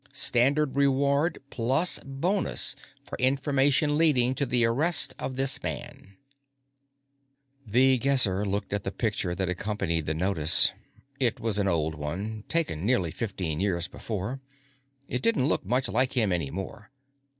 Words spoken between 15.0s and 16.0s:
It didn't look much